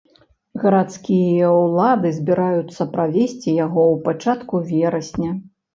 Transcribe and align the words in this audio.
Гарадскія 0.63 1.51
ўлады 1.57 2.13
збіраюцца 2.17 2.91
правесці 2.97 3.49
яго 3.65 3.81
ў 3.95 4.05
пачатку 4.11 4.55
верасня. 4.75 5.35